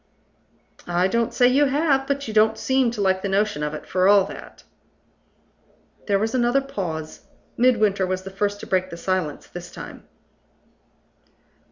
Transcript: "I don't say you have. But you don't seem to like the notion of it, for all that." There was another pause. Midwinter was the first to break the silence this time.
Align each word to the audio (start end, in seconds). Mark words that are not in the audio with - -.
"I 0.87 1.07
don't 1.07 1.31
say 1.31 1.47
you 1.47 1.65
have. 1.65 2.07
But 2.07 2.27
you 2.27 2.33
don't 2.33 2.57
seem 2.57 2.89
to 2.89 3.01
like 3.01 3.21
the 3.21 3.29
notion 3.29 3.61
of 3.61 3.75
it, 3.75 3.85
for 3.87 4.07
all 4.07 4.25
that." 4.25 4.63
There 6.07 6.17
was 6.17 6.33
another 6.33 6.59
pause. 6.59 7.21
Midwinter 7.55 8.07
was 8.07 8.23
the 8.23 8.31
first 8.31 8.59
to 8.61 8.65
break 8.65 8.89
the 8.89 8.97
silence 8.97 9.45
this 9.45 9.69
time. 9.69 10.07